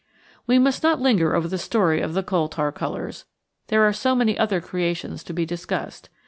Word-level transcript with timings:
We 0.47 0.57
must 0.57 0.81
not 0.81 0.99
linger 0.99 1.35
over 1.35 1.47
the 1.47 1.59
story 1.59 2.01
of 2.01 2.15
the 2.15 2.23
coal 2.23 2.47
tar 2.49 2.71
colours 2.71 3.25
there 3.67 3.83
are 3.83 3.93
so 3.93 4.15
many 4.15 4.35
other 4.35 4.59
creations 4.59 5.23
to 5.25 5.31
be 5.31 5.45
discussed. 5.45 6.09